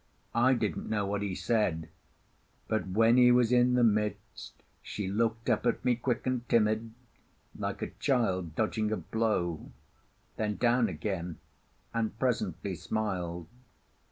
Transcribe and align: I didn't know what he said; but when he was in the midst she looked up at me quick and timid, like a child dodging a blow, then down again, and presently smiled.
I 0.33 0.55
didn't 0.55 0.89
know 0.89 1.05
what 1.05 1.21
he 1.21 1.35
said; 1.35 1.87
but 2.67 2.87
when 2.87 3.17
he 3.17 3.31
was 3.31 3.51
in 3.51 3.75
the 3.75 3.83
midst 3.83 4.63
she 4.81 5.07
looked 5.07 5.47
up 5.47 5.63
at 5.67 5.85
me 5.85 5.95
quick 5.95 6.25
and 6.25 6.49
timid, 6.49 6.91
like 7.55 7.83
a 7.83 7.91
child 7.99 8.55
dodging 8.55 8.91
a 8.91 8.97
blow, 8.97 9.71
then 10.37 10.55
down 10.55 10.89
again, 10.89 11.37
and 11.93 12.17
presently 12.17 12.73
smiled. 12.73 13.47